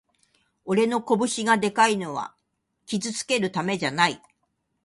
[0.65, 2.33] 俺の拳がでかいのは
[2.87, 4.19] 傷つけるためじゃない